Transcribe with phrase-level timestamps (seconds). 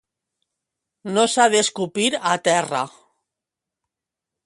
[1.17, 2.83] No s'ha d'escupir a terra